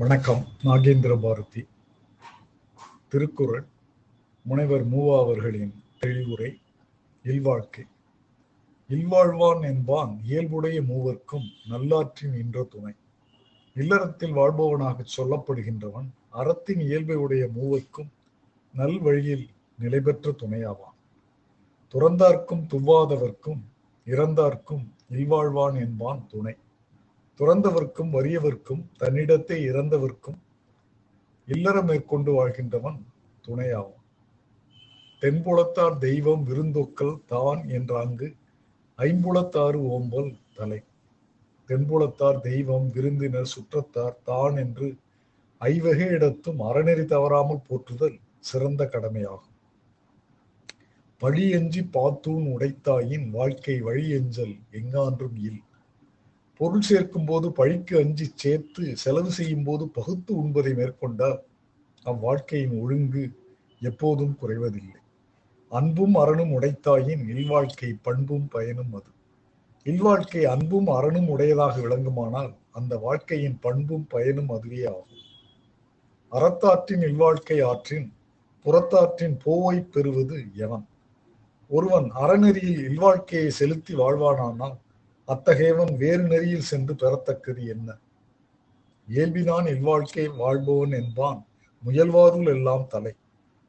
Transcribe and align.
வணக்கம். 0.00 0.46
நாகேந்திர 0.64 1.20
பாரதி. 1.20 1.66
திருக்குறள் 3.08 3.66
முனைவர் 4.42 4.88
மூவா 4.88 5.18
அவர்களின் 5.20 5.82
தெளிவுரை 6.00 6.60
இல்வாழ்க்கை. 7.22 7.86
இல்வாழ்வான் 8.88 9.62
என்பான் 9.62 10.20
இயல்புடைய 10.24 10.82
மூவர்க்கும் 10.82 11.48
நல்லாற்றின் 11.70 12.34
இன்ற 12.38 12.62
துணை. 12.62 12.92
இல்லறத்தில் 13.74 14.32
வாழ்பவனாக 14.32 15.04
சொல்லப்படுகின்றவன் 15.16 16.08
அறத்தின் 16.30 16.80
இயல்பை 16.80 17.16
உடைய 17.16 17.48
மூவர்க்கும் 17.54 18.10
நல் 18.74 19.00
வழியில் 19.00 19.48
நிலை 19.78 20.00
பெற்ற 20.00 20.30
துணையாவான். 20.30 20.96
துறந்தார்க்கும் 21.92 22.66
துவாதவர்க்கும் 22.66 23.60
இறந்தார்க்கும் 24.06 24.88
இல்வாழ்வான் 25.10 25.74
என்பான் 25.74 26.26
துணை. 26.26 26.54
துறந்தவர்க்கும் 27.40 28.10
வறியவர்க்கும் 28.10 28.82
தன்னிடத்தை 28.98 29.58
இறந்தவர்க்கும் 29.70 30.38
இல்லற 31.48 31.76
மேற்கொண்டு 31.82 32.30
வாழ்கின்றவன் 32.32 32.98
துணையாகும் 33.46 33.96
தென்புலத்தார் 35.22 35.96
தெய்வம் 35.98 36.42
விருந்தொக்கல் 36.44 37.16
தான் 37.26 37.62
என்றாங்கு 37.68 38.28
ஐம்புலத்தாறு 38.98 39.78
ஓம்பல் 39.94 40.30
தலை. 40.54 40.78
தென்புலத்தார் 41.68 42.40
தெய்வம் 42.40 42.86
விருந்தினர் 42.88 43.50
சுற்றத்தார் 43.54 44.16
தான் 44.24 44.56
என்று 44.56 44.88
ஐவகை 45.60 46.08
இடத்தும் 46.08 46.60
அறநெறி 46.60 47.04
தவறாமல் 47.04 47.64
போற்றுதல் 47.68 48.18
சிறந்த 48.40 48.82
கடமையாகும். 48.86 49.56
பழியஞ்சி 51.20 51.82
பாத்தூன் 51.96 52.46
உடைத்தாயின் 52.54 53.26
வாழ்க்கை 53.30 53.76
வழியெஞ்சல் 53.80 54.54
எங்கான்றும் 54.70 55.36
இல். 55.48 55.62
பொருள் 56.60 56.80
சேர்க்கும் 56.80 57.24
போது 57.24 57.52
பழிக்கு 57.52 57.96
அஞ்சி 57.96 58.32
சேர்த்து 58.34 58.96
செலவு 58.96 59.30
செய்யும் 59.30 59.62
போது 59.62 59.88
பகுத்து 59.88 60.42
உண்பதை 60.42 60.74
மேற்கொண்டால் 60.74 61.38
அவ்வாழ்க்கையின் 62.06 62.74
ஒழுங்கு 62.80 63.22
எப்போதும் 63.80 64.36
குறைவதில்லை. 64.42 64.98
அன்பும் 65.72 66.14
அறனும் 66.14 66.52
உடைத்தாயின் 66.60 67.22
இல்வாழ்க்கை 67.28 67.94
பண்பும் 68.02 68.48
பயனும் 68.48 68.92
அது. 68.94 69.10
இல்வாழ்க்கை 69.84 70.44
அன்பும் 70.44 70.86
அறனும் 70.86 71.28
உடையதாக 71.28 71.80
விளங்குமானால் 71.80 72.52
அந்த 72.70 72.98
வாழ்க்கையின் 72.98 73.58
பண்பும் 73.60 74.06
பயனும் 74.08 74.48
அதுவே 74.48 74.84
ஆகும். 74.84 75.24
அறத்தாற்றின் 76.32 77.02
இல்வாழ்க்கை 77.02 77.58
ஆற்றின் 77.62 78.12
புறத்தாற்றின் 78.66 79.36
போவை 79.44 79.80
பெறுவது 79.80 80.44
எவன்? 80.54 80.86
ஒருவன் 81.68 82.10
அறநெறியில் 82.10 82.80
இல்வாழ்க்கையை 82.88 83.48
செலுத்தி 83.48 83.94
வாழ்வானானால் 83.94 84.76
அத்தகையவன் 85.28 85.92
வேறு 85.96 86.22
நெறியில் 86.22 86.68
சென்று 86.70 86.94
பெறத்தக்கது 86.94 87.62
என்ன? 87.66 87.88
இயல்பினான் 89.08 89.66
இல்வாழ்க்கை 89.66 90.24
வாழ்பவன் 90.36 90.92
என்பான். 90.92 91.40
முயல்வாருள் 91.82 92.48
எல்லாம் 92.48 92.86
தலை. 92.88 93.12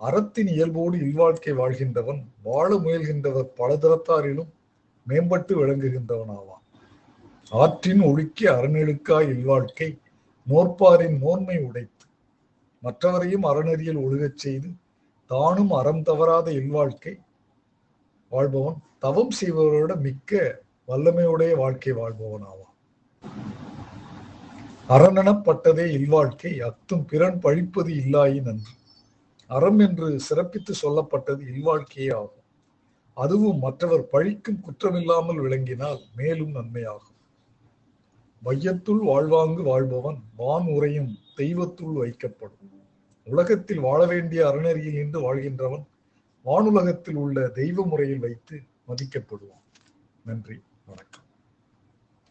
அறத்தின் 0.00 0.46
இயல்போடு 0.46 0.96
இல்வாழ்க்கை 0.98 1.52
வாழ்கின்றவன் 1.52 2.20
வாழ 2.42 2.70
முயல்கின்றவர் 2.76 3.50
பலதரத்தாரிலும் 3.58 4.50
மேம்பட்டு 5.06 5.52
விளங்குகின்றவனாவான். 5.60 6.64
ஆற்றின் 7.52 8.02
ஒழுக்கி 8.02 8.44
அறநெழுக்காய் 8.46 9.28
இல்வாழ்க்கை 9.34 9.90
நோற்பாரின் 10.46 11.16
நோன்மை 11.18 11.58
உடைத்து 11.58 12.06
மற்றவரையும் 12.82 13.44
அறநெறியில் 13.46 14.00
ஒழுகச் 14.04 14.36
செய்து 14.36 14.68
தானும் 15.30 15.72
அறம் 15.72 16.02
தவறாத 16.02 16.48
இல்வாழ்க்கை 16.52 17.14
வாழ்பவன் 18.32 18.78
தவம் 18.98 19.32
செய்பவரோட 19.40 19.92
மிக்க 19.96 20.32
வல்லமையுடைய 20.92 21.56
வாழ்க்கை 21.56 21.92
வாழ்பவன் 21.92 22.42
ஆவான் 22.42 22.76
அரணனப்பட்டதே 24.88 25.84
இல்வாழ்க்கை 25.98 26.50
அத்தும் 26.60 27.04
பிறன் 27.06 27.38
பழிப்பது 27.38 27.90
இல்லாயின் 27.94 28.48
அன்று 28.48 28.72
அறம் 29.46 29.78
என்று 29.78 30.20
சிறப்பித்து 30.20 30.72
சொல்லப்பட்டது 30.82 31.42
இல்வாழ்க்கையே 31.52 32.14
ஆகும். 32.14 32.44
அதுவும் 33.14 33.58
மற்றவர் 33.58 34.04
பழிக்கும் 34.12 34.60
குற்றமில்லாமல் 34.66 35.40
விளங்கினால் 35.44 36.00
மேலும் 36.16 36.54
நன்மையாகும். 36.54 37.18
வையத்துள் 38.42 39.02
வாழ்வாங்கு 39.02 39.62
வாழ்பவன் 39.62 40.18
வான் 40.36 40.66
உரையும் 40.66 41.10
தெய்வத்துள் 41.36 41.96
வைக்கப்படும். 42.02 42.70
உலகத்தில் 43.24 43.80
வாழ 43.80 44.06
வேண்டிய 44.06 44.46
அறநெறியில் 44.46 44.92
நின்று 44.92 45.20
வாழ்கின்றவன் 45.20 45.86
வானுலகத்தில் 46.44 47.14
உள்ள 47.14 47.48
தெய்வ 47.48 47.86
முறையில் 47.86 48.18
வைத்து 48.18 48.62
மதிக்கப்படுவான். 48.88 49.64
நன்றி. 50.24 50.62
வணக்கம் 50.86 51.21